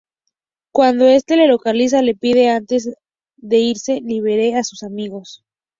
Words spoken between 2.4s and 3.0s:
que antes